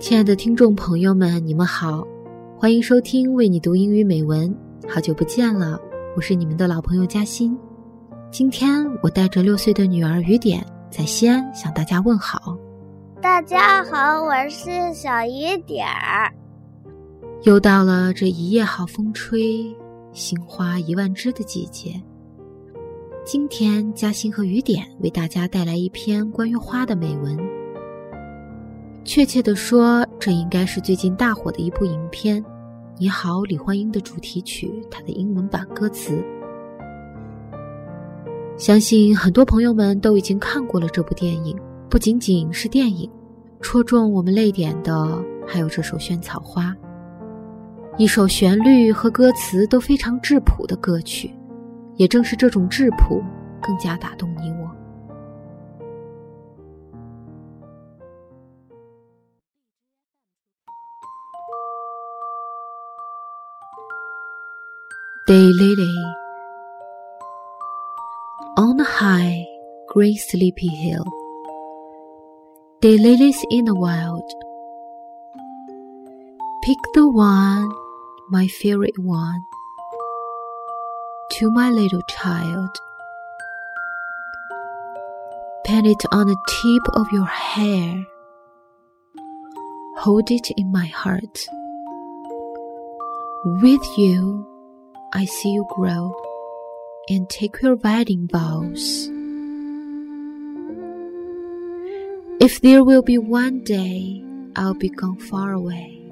[0.00, 2.06] 亲爱的听众朋友们，你们好，
[2.58, 4.54] 欢迎收听为你读英语美文。
[4.88, 5.80] 好久不见了，
[6.16, 7.56] 我是你们的老朋友嘉欣。
[8.30, 12.58] 今天我带着六岁的女儿雨点在西安向大家问好。
[13.22, 16.30] 大家好，我是小雨点儿。
[17.44, 19.74] 又到了这一夜好风吹，
[20.12, 22.00] 杏花一万枝的季节。
[23.24, 27.38] 今天嘉欣和雨点为大家带来一篇关于花的美文。
[29.04, 32.42] 确切地说，这应该是最近大火的一部影片
[32.96, 36.24] 《你好，李焕英》的主题曲，它的英文版歌词。
[38.56, 41.54] 相信很多朋友们都已经看过了这部电影。
[41.90, 43.08] 不仅仅是电影，
[43.60, 46.70] 戳中我们泪点的还有这首《萱草花》，
[47.98, 51.30] 一首旋律和歌词都非常质朴的歌曲。
[51.96, 53.22] 也正是这种质朴，
[53.62, 54.50] 更加打动你
[65.26, 65.32] 我。
[65.32, 66.14] Daylily
[68.56, 69.46] on a high,
[69.88, 71.04] green sleepy hill.
[72.80, 74.22] Daylilies in the wild.
[76.62, 77.70] Pick the one,
[78.30, 79.40] my favorite one,
[81.32, 82.70] to my little child.
[85.64, 88.06] Pen it on the tip of your hair.
[89.96, 91.46] Hold it in my heart.
[93.62, 94.53] With you,
[95.16, 96.12] I see you grow
[97.08, 99.08] and take your wedding vows.
[102.40, 104.24] If there will be one day
[104.56, 106.02] I'll be gone far away,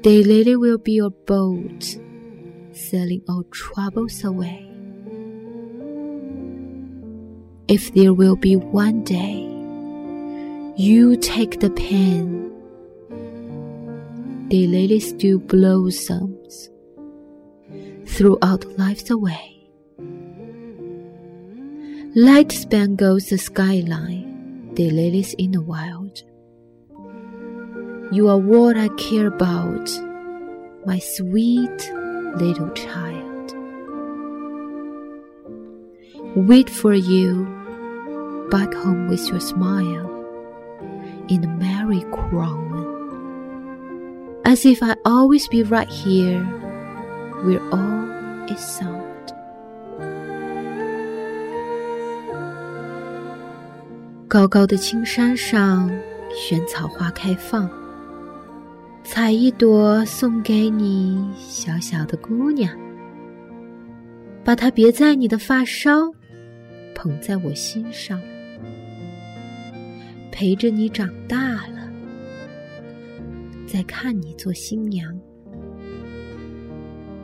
[0.00, 1.98] Daylily will be your boat,
[2.72, 4.66] sailing all troubles away.
[7.68, 9.46] If there will be one day
[10.76, 12.49] you take the pen
[14.50, 16.70] the lily still blossoms
[18.04, 19.68] throughout life's away.
[22.16, 26.24] Light spangles the skyline, the lilies in the wild.
[28.10, 29.88] You are what I care about,
[30.84, 31.92] my sweet
[32.34, 33.54] little child.
[36.34, 37.46] Wait for you
[38.50, 40.10] back home with your smile
[41.28, 42.89] in a merry crown
[44.44, 46.44] as if I always be right here
[47.44, 49.00] where all is sound.
[54.28, 55.90] 高高的青山上，
[56.34, 57.68] 萱草花开放。
[59.02, 62.72] 采一朵送给你，小小的姑娘。
[64.44, 66.12] 把它别在你的发梢，
[66.94, 68.20] 捧在我心上，
[70.30, 71.79] 陪着你长大了。
[73.70, 75.16] 再看你做新娘。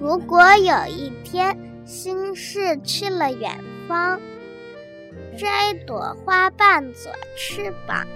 [0.00, 4.18] 如果有一天心事去了远方，
[5.36, 8.06] 摘朵花瓣做翅膀，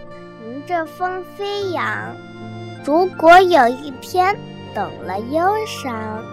[0.47, 2.17] 迎着风飞扬。
[2.83, 4.35] 如果有一天
[4.75, 6.25] 懂了忧伤，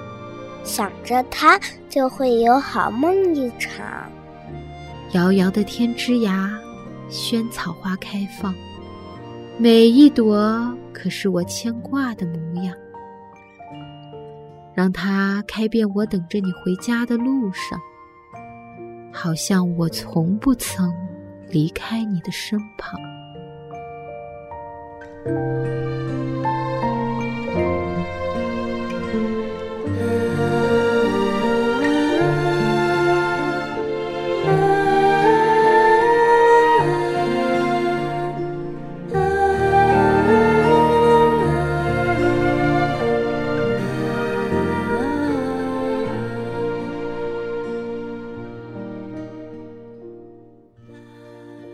[0.64, 1.60] 想着它
[1.90, 4.10] 就会有好梦一场。
[5.12, 6.50] 遥遥的天之涯，
[7.10, 8.56] 萱草花开放。
[9.58, 12.76] 每一朵可是我牵挂的模样，
[14.74, 17.80] 让它开遍我等着你回家的路上，
[19.14, 20.92] 好像我从不曾
[21.50, 23.00] 离开你的身旁。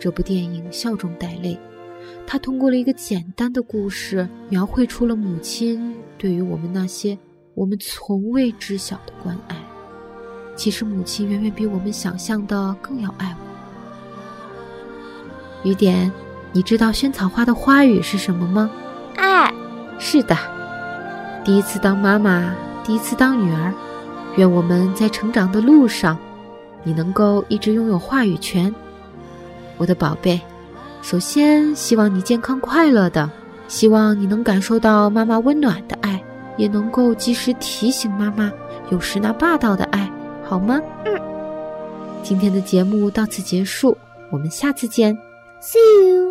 [0.08, 1.60] 这部电影笑中带泪，
[2.26, 7.18] 它通过了一个简单的故事，描绘出了母亲对于我们那些
[7.56, 9.58] 我们从未知晓的关爱。
[10.56, 13.36] 其实，母亲远远比我们想象的更要爱
[15.64, 15.70] 我。
[15.70, 16.10] 雨点，
[16.54, 18.72] 你知道萱草花的花语是什么吗？
[19.18, 19.54] 爱。
[20.00, 20.38] 是的。
[21.44, 23.74] 第一次当妈妈，第一次当女儿，
[24.38, 26.18] 愿我们在成长的路上，
[26.86, 28.74] 你能够一直拥有话语权。
[29.78, 30.40] 我的宝贝，
[31.02, 33.30] 首先希望你健康快乐的，
[33.68, 36.22] 希望你能感受到妈妈温暖的爱，
[36.58, 38.52] 也能够及时提醒妈妈
[38.90, 40.12] 有时那霸道的爱，
[40.44, 40.82] 好吗？
[41.06, 41.14] 嗯。
[42.24, 43.98] 今天的节目到此结束，
[44.32, 45.18] 我们下次见
[45.62, 45.78] ，See
[46.10, 46.27] you。